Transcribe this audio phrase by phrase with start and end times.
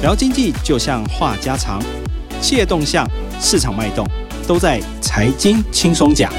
[0.00, 1.82] 聊经济就像话家常，
[2.40, 3.04] 企业动向、
[3.40, 4.06] 市场脉动，
[4.46, 6.32] 都在财经轻松讲。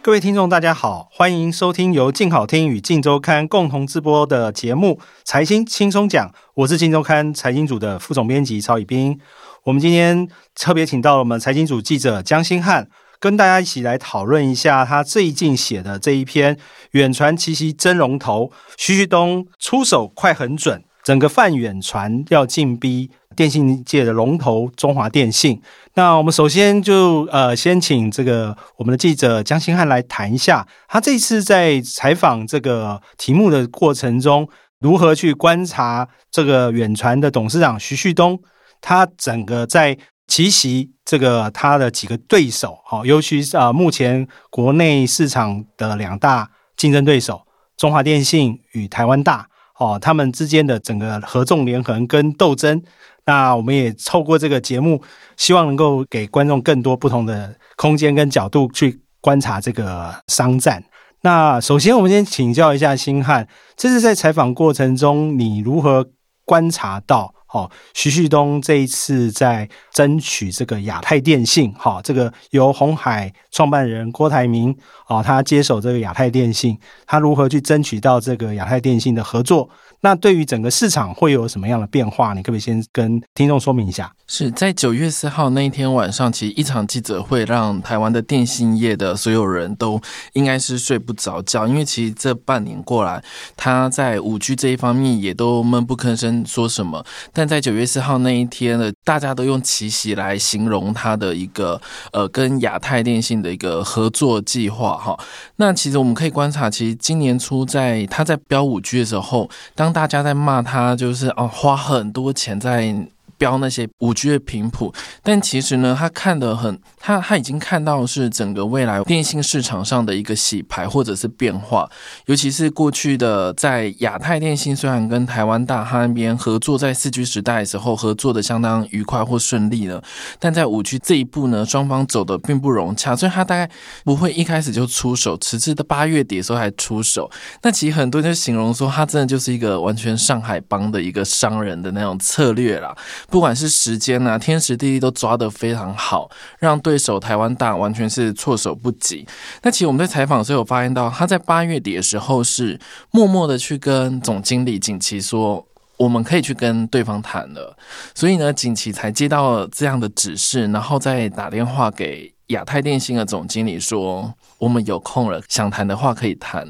[0.00, 4.94] 各位听众，大家好，欢迎收听由静好听与静周刊共同直播的节目
[5.24, 9.20] 《财经轻松讲》，我是静周刊财经组的副总编辑曹以斌。
[9.64, 12.88] 我们今天特别请到了我们财经组记者江新汉。
[13.18, 16.54] 跟大家一起来讨论一下他最近写的这一篇
[16.92, 18.44] 《远传奇袭真龙头》，
[18.76, 25.60] 徐旭东出手快很准，整个泛远传要进逼电信界的龙头中华电信。
[25.94, 34.48] 那我们首先就呃先请这个我们的记者江新汉来谈一下，他这次在采访这个题目的过程中，
[34.78, 38.38] 如何去观察这个远传的董事长徐旭东，
[38.80, 39.96] 他整个在。
[40.26, 47.42] 奇袭这个他的几个对手，哈，尤其是啊，目前国内市场的两大竞争对手
[47.76, 52.82] 中华电信与台湾大，哦，他们之间的整个合纵连横跟斗争，
[53.24, 55.00] 那我们也透过这个节目，
[55.36, 60.82] 希望能够给观众更多不同的空间跟角度去观察这个商战。
[61.22, 66.10] 那首先，我们先请教一下星汉，这是在采访过程中，你如何
[66.44, 67.32] 观察到？
[67.56, 74.76] 哦，徐旭东这一次在争取这个亚太电信，哈，这个由红海创办人郭台铭，
[75.08, 79.70] 哦，他接手这个亚太电信，他如何去争取到这个亚太电信的合作？
[80.00, 82.34] 那对于整个市场会有什么样的变化？
[82.34, 84.12] 你可不可以先跟听众说明一下？
[84.28, 90.00] 是在九月四号那一天晚上，其实一场记者会让台湾的电信业的所有人都
[90.34, 93.22] 应该是睡不着觉，因为其实这半年过来，
[93.56, 97.04] 他在五 G 这一方面也都闷不吭声说什么。
[97.32, 101.80] 但在九月四号那一天呢，大家都用奇袭来形容他的一个
[102.12, 105.18] 呃跟亚太电信的一个合作计划哈。
[105.56, 113.06] 那其实我们可以观察，其实今年初在他在标五 G 的时候，当大家在骂他，就是哦花很多钱在。
[113.38, 114.92] 标那些五 G 的频谱，
[115.22, 121.88] 但其实呢，他看的很，他他已经看到是整个未来电信市场上的一个洗牌或者是变化，
[122.26, 130.02] 尤其是过去的在亚太电信虽然跟台湾大哈那边合作在四 G 时代的时候合作的相当愉快或顺利了，
[130.38, 133.70] 但在五 G 这一步呢，双方走的并不融洽，所以他大概
[134.04, 137.30] 不会一开始就出手，迟至到八月底的时候还出手。
[137.62, 142.96] 那其实很多人就形容说，他真的就是一个完全上海帮的一个商人的那种策略啦。
[143.28, 149.26] 不管是时间呐，天时地利都抓得非常好，让对手台湾大完全是措手不及。
[149.62, 152.78] 那其实我们在采访的时候有发现到，他在八月底的时候是
[153.10, 155.66] 默默的去跟总经理景琦说，
[155.96, 157.76] 我们可以去跟对方谈了。
[158.14, 164.34] 所以呢，锦旗才接到这样的指示，然后再打电话给亚太电信的总经理说。
[164.58, 166.66] 我们有空了，想谈的话可以谈。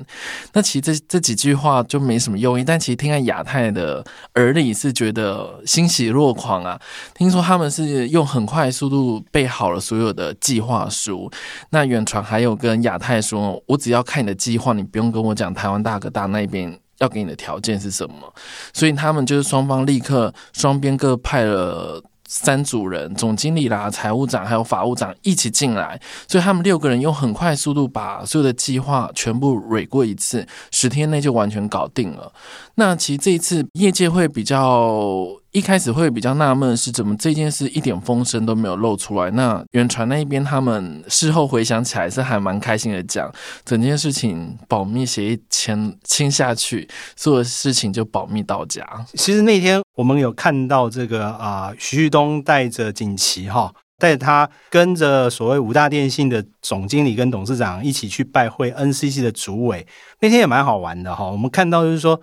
[0.53, 4.05] 那其实这这几句话就没什么用意，但其实听在亚太的
[4.35, 6.77] 耳里是觉得欣喜若狂啊！
[7.15, 11.31] 听说他们是用很快速度备好了所有的计划书。
[11.71, 18.35] 那远传还有跟亚太说：“我只要看你的计划，你不用跟我讲台湾大哥大那边要给你的条件是什么。”
[18.75, 22.03] 所以他们就是双方立刻双边各派了。
[22.29, 32.33] 三组人，总经理啦、财务长还有法务长一起进来，所以他们六个人用很快速度把所有的计划全部蕊过一次，十天内就完全搞定了。
[32.77, 35.27] 那其实这一次业界会比较
[35.57, 39.31] 一开始会比较纳闷是怎么这件事一点风声都没有露出来。
[39.31, 43.33] 那远传那一边他们事后回想起来是还蛮开心的，讲
[43.65, 46.87] 整件事情保密协议签签下去，
[47.17, 48.87] 所有事情就保密到家。
[49.15, 59.87] 其实那天我们有看到这个啊，徐旭东带着锦旗哈，带他跟着所谓五大电信的总经理跟董事长一起去拜会 NCC 的主委，
[60.21, 61.25] 那天也蛮好玩的哈。
[61.25, 62.21] 我们看到就是说。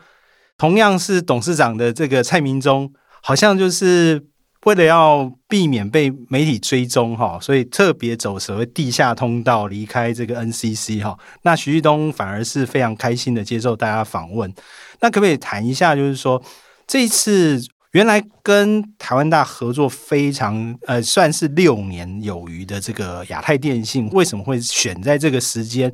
[0.55, 2.89] 同样是董事长的这个蔡明忠，
[3.25, 4.21] 好像就是
[4.65, 11.17] 为了要避免被媒体追踪哈，所以特别走所谓地下通道离开这个 NCC 哈。
[11.43, 14.53] 那徐旭东反而是非常开心的接受大家访问。
[14.99, 16.43] 那可不可以谈一下，就是说
[16.85, 17.61] 这一次
[17.91, 25.89] 原来跟台湾大合作非常呃算是六年有余的这个亚太电信，为什么会选在这个时间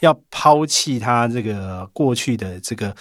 [0.00, 2.92] 要抛弃他这个过去的这个？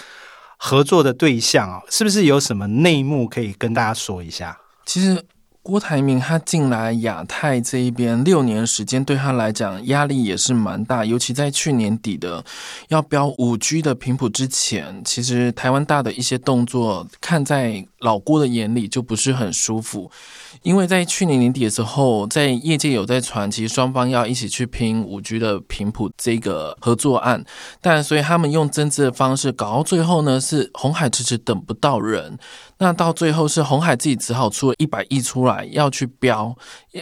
[0.64, 4.60] 合作的对象啊，是不是有什么内幕可以跟大家说一下？
[4.86, 5.26] 其实
[5.64, 11.06] 郭台铭他进来亚太这一边六年时间，对他来讲压力也是蛮大。
[11.06, 12.44] 尤其在去年底的
[12.88, 20.10] 要标五 G 的频谱之前，其实台湾大的一些动作，看在老郭的眼里就不是很舒服。
[20.64, 27.46] 因为在去年年底的时候，在业界有在传，其实双方要一起去拼五 G 的频谱这个合作案，
[27.80, 32.40] 但所以他们用增资的方式搞到最后呢，是红海迟迟等不到人。
[32.80, 36.56] 那到最后是红海自己只好出了一百亿出来要去标，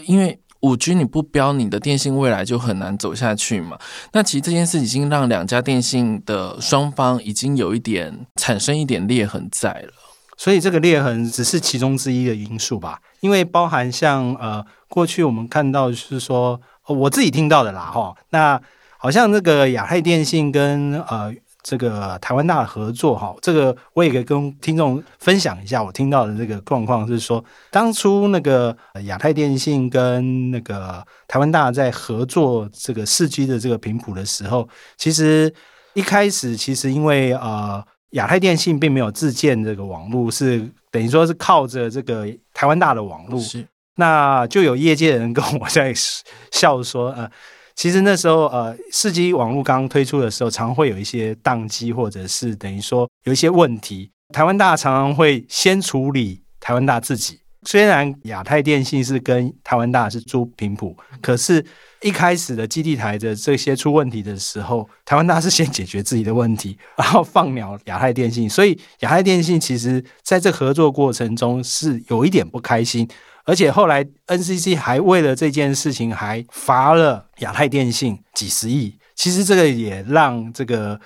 [0.05, 3.77] 因为五 G 你不标，你的电信未来就很难走下去嘛。
[4.11, 9.93] 那其实这件事已经让两家电信的双方已经有一点产生一点裂痕在了。
[10.37, 18.61] 所以这个裂痕只是其中之一的因素吧，因为包含像呃过去我们看到是说我自己听到的啦哈，那
[18.97, 21.33] 好像那个亚太电信跟呃。
[21.69, 34.67] 这个台湾大的合作哈，这个我也可以跟听众分享一下我听到的这个状况，是说当初那个亚太电信跟那个台湾大在合作这个四 G 的这个频谱的时候，
[34.97, 35.53] 其实
[35.93, 43.63] 一开始其实因为呃亚太电信并没有自建这个网络，是等于说是靠着这个台湾大的网络，是
[43.97, 45.93] 那就有业界人跟我在
[46.49, 47.29] 笑说呃。
[47.79, 54.11] 其实那时候，呃，四 G 网络刚推出的时候，常会有一些宕机，或者是等于说有一些问题。
[54.33, 57.39] 台湾大常常会先处理台湾大自己。
[57.63, 61.65] 虽然亚太电信是跟台湾大是租频谱，可是
[62.01, 68.49] 一开始的基地台的这些出问题的时候，台湾大是先解决自己的问题，然后放鸟亚太电信。
[68.49, 73.07] 所以亚太电信其实在这合作过程中是有一点不开心。
[73.49, 78.95] 而且后来，NCC 还为了这件事情还罚了亚太电信几十亿。
[79.15, 80.97] 其实这个也让这个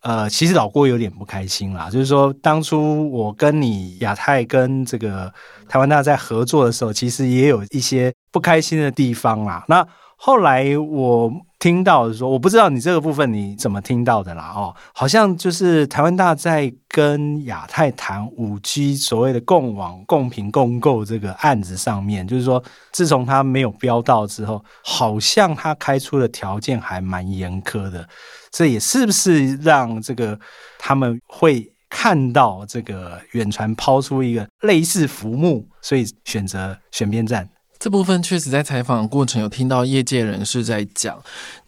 [0.00, 1.90] 呃，其实老郭有点不开心啦。
[1.90, 5.30] 就是说，当初我跟你亚太跟这个
[5.68, 9.64] 台湾大在合作的时候，其实也有一些不开心的地方啦。
[9.66, 9.86] 那
[10.18, 11.32] 后来我。
[11.60, 14.52] 听到说，我不知道你这个部分你怎么听到的啦？
[14.54, 22.62] 哦，好像就是台湾大在跟亚太谈五 G 所谓的共网、共频、共构这个案子上面，就是说，
[22.92, 28.08] 自从他没有标到之后，好像他开出的条件还蛮严苛的。
[28.52, 30.38] 这也是不是让这个
[30.78, 37.48] 他们会看到这个远传抛出一个类似浮木，所以选择选边站？
[37.88, 41.18] 这部分确实在采访过程有听到业界人士在讲，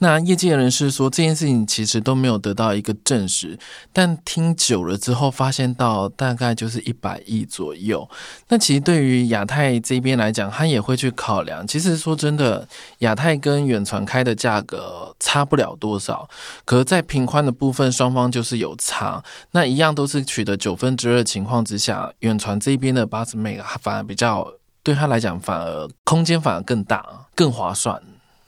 [0.00, 3.58] 那业界人士说这件事情其实都没有得到一个证实，
[3.90, 8.06] 但听久了之后发现到大概就是一百亿左右。
[8.48, 11.66] 那其实对于亚太这边来讲，他也会去考量。
[11.66, 12.68] 其实说真的，
[12.98, 16.28] 亚太跟远传开的价格差不了多少，
[16.66, 19.24] 可是在平宽的部分双方就是有差。
[19.52, 24.52] 那一样都是取得九分之二情况之下，远传这边的八十 m 反而比较。
[24.82, 28.02] 对他来讲，反而空间反而更大，更划算。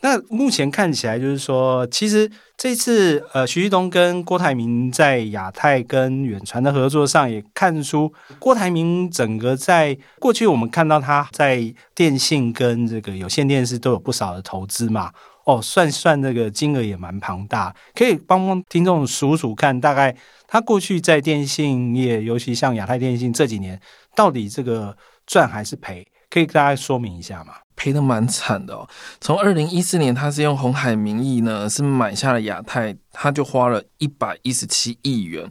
[0.05, 15.13] 那目前看起来，就是说，其实这次呃，徐旭东跟郭台铭在亚太跟远传的合作上，也看出郭台铭整个在过去，我们看到他在电信跟这个有线电视都有不少的投资嘛。
[15.45, 20.17] 哦，算算这个金额也蛮庞大，可以帮帮听众数数看，大概
[20.49, 23.81] 他过去在电信业，尤其像亚太电信这几年，
[24.17, 24.97] 到底这个
[25.27, 26.07] 赚还是赔？
[26.33, 27.53] 可以跟大家说明一下吗？
[27.77, 28.89] 赔的蛮惨的哦。
[29.21, 35.51] 从二零一四年，他是用红海名义呢，是买下了亚太，他就花了一百一十七亿元。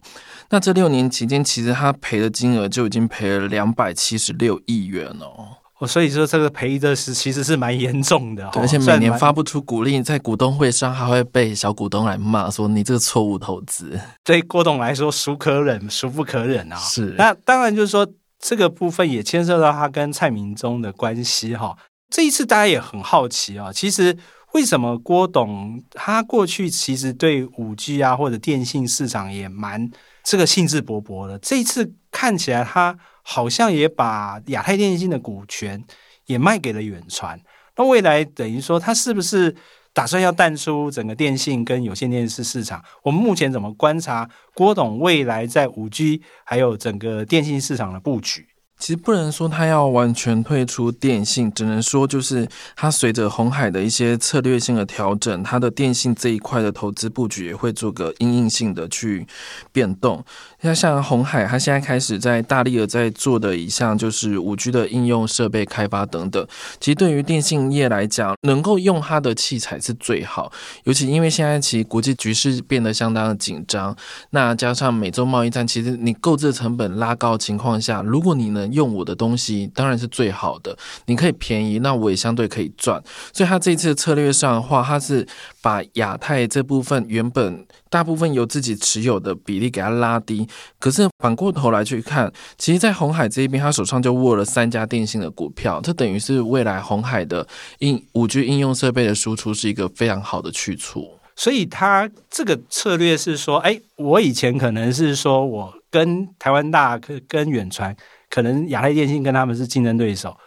[0.49, 5.57] 那这六年期间，其实他赔的金额就已经赔了两百七十六亿元哦。
[5.77, 13.99] 哦，所以说这个赔的是其实是蛮严重的，而且每年发不出股利，在股东会上还会被小股东来骂说你这个错误投资。
[14.23, 16.77] 对郭董来说，孰可忍，孰不可忍啊？
[16.77, 17.13] 是。
[17.17, 18.07] 那当然就是说。
[18.41, 21.77] 这个部分也牵涉到他跟蔡明忠的关系哈。
[22.09, 24.17] 这一次大家也很好奇啊，其实
[24.53, 29.89] 为什么郭董他过去其实对五 G 啊或者电信市场也蛮
[30.23, 31.39] 这个兴致勃勃的。
[31.39, 35.81] 这一次看起来他好像也把亚太电信的股权
[36.25, 37.39] 也卖给了远传。
[37.77, 39.55] 那未来等于说他是不是？
[39.93, 48.47] 打算要淡出整个电信跟有线电视市场，我们目前怎么观察郭董未来在五 G 还有整个电信市场的布局？
[48.79, 59.27] 其实不能说他要完全退出电信，只能说就是他随着红海的一些策略性的调整，他的电信这一块的投资布局也会做个因应性的去
[59.71, 60.25] 变动。
[60.61, 66.45] 像像红海，他现在开始在大力的在做的一项就是五 G 的应用设备开发等等。
[66.79, 70.51] 其实对于电信业来讲，能够用它的器材是最好，
[70.83, 73.95] 尤其因为现在其实国际局势变得相当的紧张，
[74.29, 80.77] 那加上美洲贸易战，其实你购置成本拉高情况下，如果你能用我的东西，当然是最好的。
[81.07, 83.01] 你可以便宜，那我也相对可以赚。
[83.33, 85.27] 所以他这次策略上的话，他是
[85.61, 90.47] 把亚太这部分原本大部分由自己持有的比例给它拉低。
[90.79, 97.45] 可是反过头来去看，其实，在红海这一边，他手上就握了三家电信的股票，这等于是未来红海的
[97.79, 101.19] 应五 G 应用设备的输出是一个非常好的去处。
[101.35, 107.95] 所以他这个策略是说，哎，我以前可能是说我跟台湾大跟跟远传，
[108.29, 110.37] 可能亚太电信跟他们是竞争对手。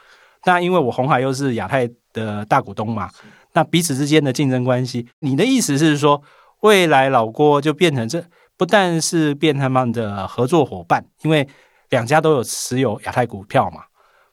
[0.45, 3.11] 那因为我红海又是亚太的大股东嘛，
[3.55, 6.23] 那彼此之间的竞争关系，你的意思是说，
[6.65, 8.25] 未来老郭就变成这
[8.57, 11.47] 不但是变他们的合作伙伴，因为
[11.91, 13.83] 两家都有持有亚太股票嘛，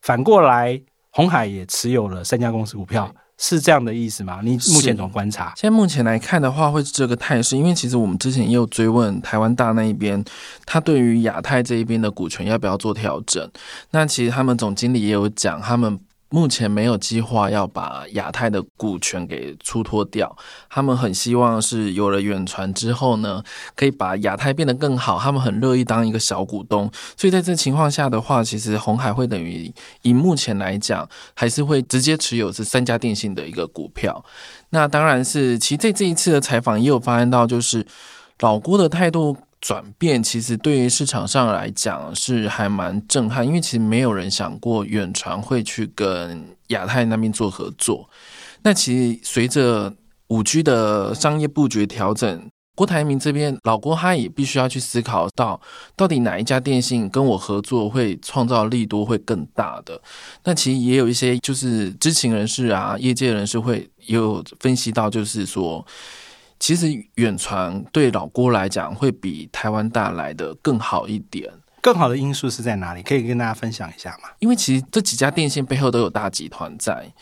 [0.00, 3.14] 反过来红海也持有了三家公司股票。
[3.38, 4.40] 是这样的意思吗？
[4.44, 5.52] 你目前怎么观察？
[5.56, 10.24] 现在目前来看的话，会是这个态势，因为其实我们之前也有追问台湾大那一边，
[10.64, 13.50] 他对于亚太这一边的股权要不要做调整？
[13.90, 15.98] 那其实他们总经理也有讲，他们。
[16.32, 20.34] 目前没有计划要把亚太的股权给出脱掉，
[20.70, 23.42] 他们很希望是有了远传之后呢，
[23.76, 26.90] 可以把亚太变得更好，他们很乐意当一个小股东。
[27.18, 29.70] 所以在这情况下的话，其实红海会等于
[30.00, 34.24] 以目前来讲，还是会直接持有是三家电信的一个股票。
[34.70, 37.86] 那当然是，其实在这一次的采访也有发现到，就是
[38.40, 39.36] 老郭的态度。
[39.62, 48.10] 转变其实对于市场上来讲是还蛮震撼，因为其实没有人想过远传会去跟亚太那边做合作。
[48.64, 49.94] 那其实随着
[50.26, 55.60] 五 G 的商业布局调整，郭台铭这边老郭他也必须要去思考到，
[55.94, 60.02] 到底哪一家电信跟我合作会创造利多会更大的。
[60.42, 65.86] 那其实也有一些就是知情人士啊，业界人士会有分析到，就是说。
[66.62, 71.52] 其实远传对老郭来讲会比台湾大来的更好一点。
[71.80, 73.02] 更好的因素是在哪里？
[73.02, 74.28] 可以跟大家分享一下吗？
[74.38, 77.12] 因为其实这几家电信背后都有大集团在。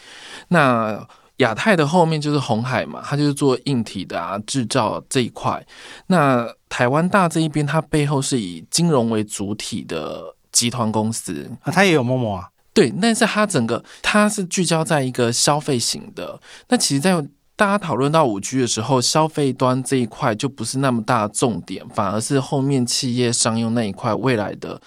[0.49, 1.03] 那
[1.39, 5.67] 亚太的后面就是红海嘛，它就是做硬体的啊，制造这一块。
[6.09, 12.51] 那台湾大这一边，它背后是以金融为主体的集团公司啊，它也有陌陌啊。
[12.75, 16.39] 对，但是它整个它是聚焦在一个消费型的。
[16.69, 17.27] 那其实，在
[17.61, 24.81] 大家讨论到五 G 的时候，消费端这一块就不是那么大的重点，反而是后面企业商用那一块未来的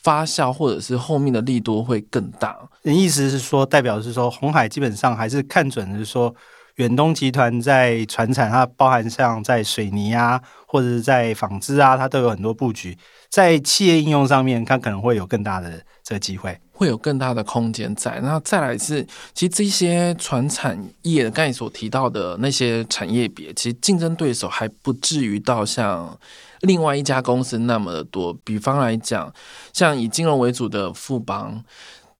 [0.00, 2.56] 发酵，或者是后面的利多会更大。
[2.82, 6.32] 你意思是说，代表是说，红海基本上还是看准是说，
[6.76, 12.96] 远东集团在船产，它包含像在水泥啊，或者是在纺织啊，它都有很多布局，
[13.28, 16.56] 在企业应用上面，它可能会有更大的这个机会。
[16.72, 26.16] 会有更大的空间在，那再来是，其实这些传产业刚才所提到的那些产业别，其实竞争对手还不至于到像
[26.60, 28.32] 另外一家公司那么多。
[28.44, 29.30] 比方来讲，
[29.72, 31.62] 像以金融为主的富邦。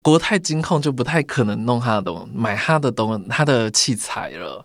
[0.02, 4.64] 国泰金控就不太可能弄他的东买他的东他的器材了，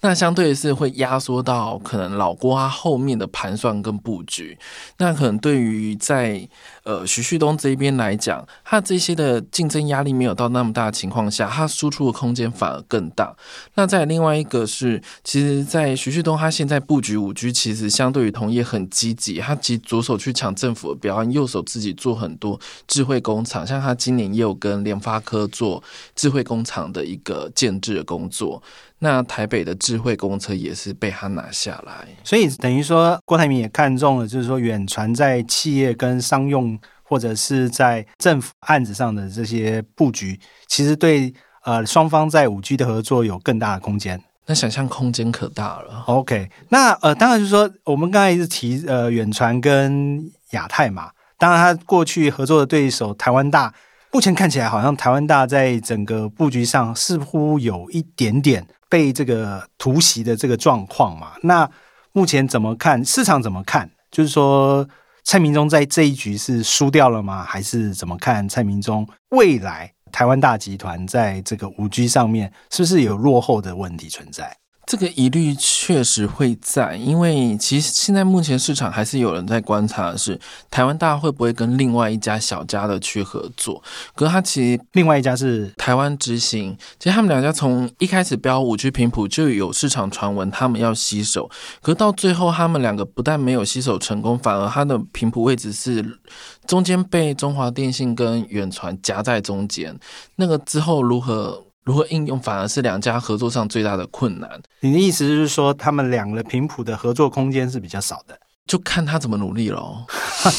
[0.00, 4.56] 那相对是会压缩到可能老郭他后面的盘算跟布局，
[4.98, 6.48] 那可能对于在
[6.86, 13.36] 呃徐旭东这一边来讲，他这些的竞争压力没有到那么大的情况下，他输出的空间反而更大。
[13.74, 25.82] 那在另外一个是，其实，在徐旭东他现在布局五 G，其实相对于同业很积极，他其实左手去抢政府的标案，右手自己做很多智慧工厂，像他今年也有跟联发科做
[26.14, 28.62] 智慧工厂的一个建制的工作，
[28.98, 41.32] 那台北的智慧公车也是被他拿下来，所以等于说郭台铭也看中了，就是说远传在企业跟商用或者是在政府案子上的这些布局，其实对
[41.64, 46.02] 呃双方在五 G 的合作有更大的空间，那想象空间可大了。
[46.06, 53.74] OK，那呃当然就是说我们刚才一直提呃远传跟亚太嘛，当然他过去合作的对手台湾大。
[54.12, 61.32] 目前看起来，好像台湾大在整个布局上似乎有一点点被这个突袭的这个状况嘛。
[61.42, 61.68] 那
[62.12, 63.04] 目前怎么看？
[63.04, 63.90] 市场怎么看？
[64.10, 64.88] 就是说，
[65.24, 67.44] 蔡明忠在这一局是输掉了吗？
[67.44, 68.48] 还是怎么看？
[68.48, 74.56] 蔡明忠未来台湾大集团在这个五 G 上面是不是有落后的问题存在？
[74.86, 80.38] 这个疑虑确实会在，因为其实现在目前市场还是有人在观察的是，
[80.70, 83.82] 台湾大会不会跟另外一家小家的去合作？
[84.14, 91.50] 可是他其实另外一家是台湾执行，其实他们两家从一开始标五 G 频谱就有市场传闻，他们要吸手，
[91.82, 96.20] 可是到最后他们两个不但没有吸手成功，反而他的频谱位置是
[96.64, 99.98] 中间被中华电信跟远传夹在中间，
[100.36, 101.65] 那个之后如何？
[101.86, 104.60] 如何应用，反而是两家合作上最大的困难。
[104.80, 108.36] 你的意思是说，他们两个频谱的合作空间是比较少的？
[108.66, 110.04] 就看他怎么努力喽。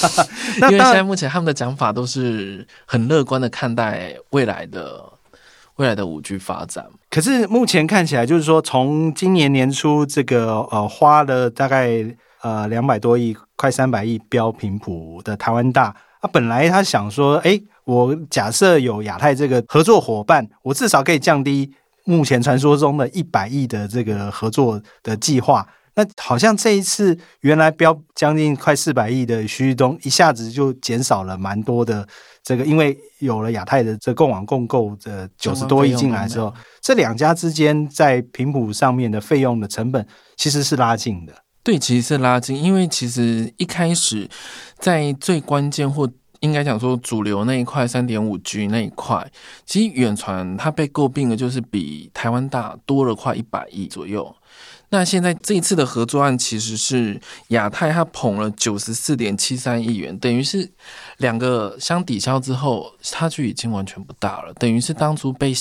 [0.64, 5.04] 因为现在目前他们的讲法都是很乐观的看待未来的
[5.76, 6.86] 未来的五 G 发展。
[7.10, 11.90] 可是目前看起来，就是说从今年年初这个呃花了大概
[12.42, 21.72] 呃两百多亿，快三百亿标频谱的台湾大，啊，本来他想说，哎，我假设有亚太这个合作伙伴，我至少可以降低
[22.04, 25.66] 目前传说中的一百亿的这个合作的计划。
[25.96, 32.06] 那好像这一次原来标将近快四百亿的徐旭东，一下子就减少了蛮多的
[32.44, 41.34] 这个，因为有了亚太的这共网共购的九十多亿进来之后，这两家之间在频谱上面的费用的成本其实是拉近的。
[41.64, 44.30] 对，其实是拉近，因为其实一开始
[44.78, 46.08] 在最关键或
[46.40, 49.30] 应该讲说主流那一块三点五 G 那一块，
[49.66, 54.36] 其实远传它被诟病的就是比台湾大多了快一百亿左右。
[54.90, 60.72] 那现在这一次的合作案其实是亚太，它捧了九十四点七三亿元，等于是
[61.18, 64.54] 两个相抵消之后，差距已经完全不大了。
[64.54, 65.54] 等于是当初被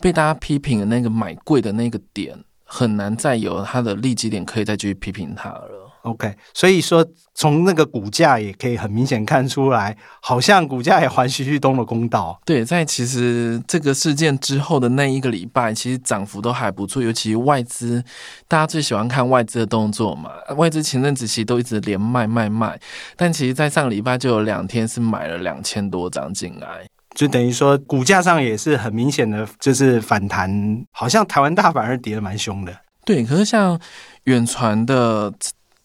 [0.00, 5.87] 被大家批评的那个买贵的那个点，很难再有它的利基点可以再继续批评它了。
[6.02, 12.40] OK，所以说从那个股价也可以很明显看出来，好像股价也还徐旭东的公道。
[12.46, 18.02] 对，在其实这个事件之后的那一个礼拜，其实涨幅都还不错，尤其外资，
[18.46, 20.30] 大家最喜欢看外资的动作嘛。
[20.56, 22.78] 外资前阵子其实都一直连卖卖卖，
[23.16, 32.74] 但其实在上个礼拜就有两天是买了两千多张进来，就等于说股价上也是很明显的就是反弹，好像台湾大反而跌的蛮凶的。
[33.04, 33.78] 对，可是像
[34.24, 35.30] 远传的。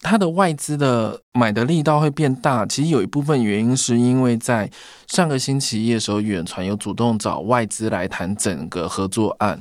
[0.04, 4.70] 它的外资的买的力道会变大，其实有一部分原因是因为在
[5.08, 9.60] 上个星期一的时候，远传有主动找外资来谈整个合作案。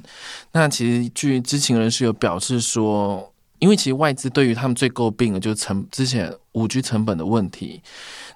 [0.51, 7.81] 那其实据知情人士有表示说，因为其实外资对于他们最诟病的就是成之前五 G 成本的问题，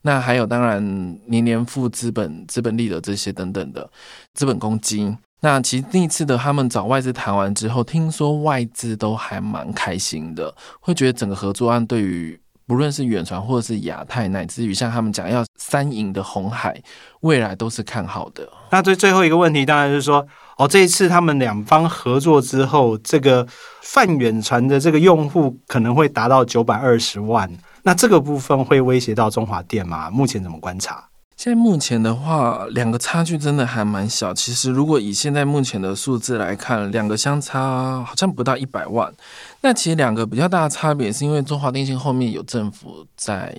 [0.04, 0.82] 那还有当然
[1.26, 3.90] 年年付资本资本利的这些等等的
[4.34, 5.14] 资本公积。
[5.40, 16.82] 那其实那次的他们找外资谈完之后，听说外资都还蛮开心的，会觉得整个合作案对于不论是远传或者是亚太，乃至于像他们讲要三赢的红海，
[17.22, 18.50] 未来都是看好的。
[18.72, 20.26] 那最最后一个问题，当然是说，
[20.58, 23.48] 哦，这一次他们两方合作之后，这个
[23.84, 27.50] 泛远传的这个用户可能会达到九百二十万，
[27.84, 30.10] 那这个部分会威胁到中华电吗？
[30.10, 31.08] 目前怎么观察？
[31.38, 34.34] 现在目前的话，两个差距真的还蛮小。
[34.34, 39.14] 其实如果以现在目前的数字来看，两个相差好像不到一百万。
[39.62, 43.56] 那其实两个比较大的差别，是因为中华电信后面有政府在，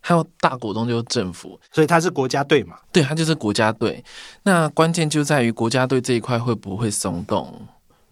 [0.00, 2.76] 还有大股东就是政府，所以它是国家队嘛？
[2.92, 4.04] 对，它就是国家队。
[4.42, 7.66] 那关键就在于国家队这一块会不会松动，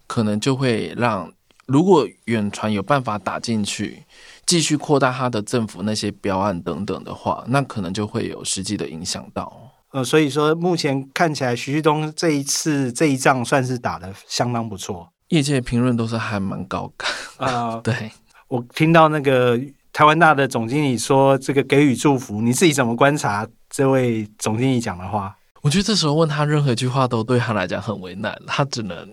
[0.07, 1.31] 可能就会让
[1.67, 4.03] 如果远传有办法打进去。
[4.51, 9.57] 继续扩大他的政府那些标案等等的话，那可能就会有实际的影响到。
[9.93, 17.77] 呃，所以说目前看起来，徐旭东这一次这一仗算是打得相当不错，业界评论都是还蛮高感啊。
[17.85, 18.11] 对
[18.49, 19.57] 我听到那个
[19.93, 25.37] 台湾大的总经理说这个给予祝福，你自己怎么观察这位总经理讲的话？
[25.63, 29.09] 我觉得这时候问他任何一句话都对他来讲很为难，他只能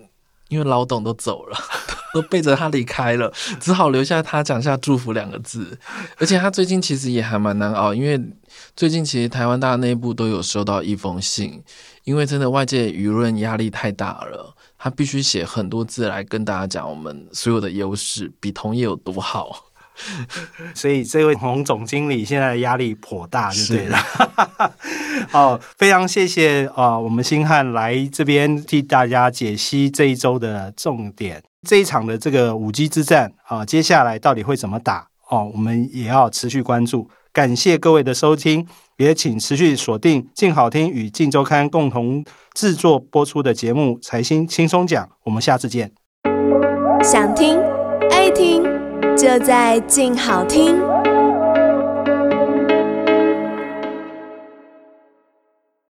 [0.49, 1.57] 因为老董都走了。
[2.13, 5.77] 都背着他离开了，只好留下他讲下祝福两个字。
[6.17, 8.19] 而且他最近其实也还蛮难熬，因为
[8.75, 11.62] 最近其实台湾大内部都有收到一封信，
[12.05, 19.66] 因为真的外界舆论压力太大了，他必须写很多字来跟大家讲我们所有的优势，比同业有多好。
[20.73, 23.97] 所以这位洪总经理现在的压力颇大，就对了。
[25.31, 35.07] 哦， 非常谢谢啊，我们星汉来这边替大家解析这一周的重点，这一场的这个五 G 之战啊，接下来到底会怎么打？
[35.29, 37.10] 哦，我们也要持续关注。
[37.33, 38.65] 感谢各位的收听，
[38.97, 45.91] 也请持续锁定静好听与静周刊共同制作播出的节目《财新轻松讲》，我们下次见。
[47.03, 47.60] 想听
[48.10, 48.76] 爱听。
[49.17, 50.96] 就在静好听。